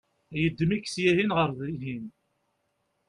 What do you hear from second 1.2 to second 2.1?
ɣer dihin